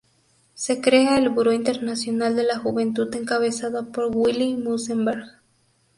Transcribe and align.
Se 0.55 0.81
crea 0.81 1.19
el 1.19 1.29
Buró 1.29 1.53
Internacional 1.53 2.35
de 2.35 2.41
la 2.43 2.57
Juventud 2.57 3.13
encabezado 3.13 3.91
por 3.91 4.09
Willi 4.11 4.55
Münzenberg. 4.55 5.29